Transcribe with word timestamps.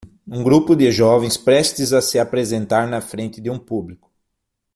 um 0.27 0.41
grupo 0.41 0.75
de 0.75 0.91
jovens 0.91 1.37
prestes 1.37 1.93
a 1.93 2.01
se 2.01 2.17
apresentar 2.17 2.87
na 2.87 3.01
frente 3.01 3.39
de 3.39 3.51
um 3.51 3.59
público. 3.59 4.11